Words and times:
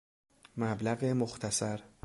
مبلغ 0.57 1.03
مختصر 1.13 1.83